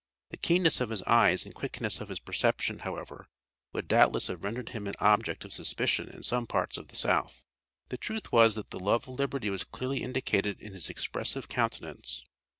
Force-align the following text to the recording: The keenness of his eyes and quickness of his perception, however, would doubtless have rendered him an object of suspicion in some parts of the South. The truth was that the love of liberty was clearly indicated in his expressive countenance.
The 0.31 0.37
keenness 0.37 0.81
of 0.81 0.89
his 0.89 1.03
eyes 1.03 1.45
and 1.45 1.53
quickness 1.53 2.01
of 2.01 2.09
his 2.09 2.19
perception, 2.19 2.79
however, 2.79 3.27
would 3.71 3.87
doubtless 3.87 4.29
have 4.29 4.43
rendered 4.43 4.69
him 4.69 4.87
an 4.87 4.95
object 4.99 5.45
of 5.45 5.53
suspicion 5.53 6.09
in 6.09 6.23
some 6.23 6.47
parts 6.47 6.75
of 6.77 6.87
the 6.87 6.95
South. 6.95 7.45
The 7.89 7.97
truth 7.99 8.31
was 8.31 8.55
that 8.55 8.71
the 8.71 8.79
love 8.79 9.07
of 9.07 9.19
liberty 9.19 9.51
was 9.51 9.63
clearly 9.63 10.01
indicated 10.01 10.59
in 10.59 10.73
his 10.73 10.89
expressive 10.89 11.47
countenance. 11.49 12.25